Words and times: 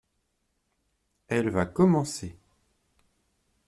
Elle 1.27 1.51
va 1.51 1.67
commencer. 1.67 2.35